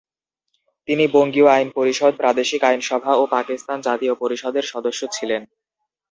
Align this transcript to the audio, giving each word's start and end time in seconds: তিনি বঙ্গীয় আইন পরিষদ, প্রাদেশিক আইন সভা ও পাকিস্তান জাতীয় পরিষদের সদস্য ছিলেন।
তিনি 0.87 1.05
বঙ্গীয় 1.07 1.47
আইন 1.47 1.67
পরিষদ, 1.75 2.13
প্রাদেশিক 2.15 2.61
আইন 2.63 2.81
সভা 2.81 3.13
ও 3.15 3.23
পাকিস্তান 3.27 3.77
জাতীয় 3.81 4.13
পরিষদের 4.15 4.65
সদস্য 4.73 5.01
ছিলেন। 5.11 5.41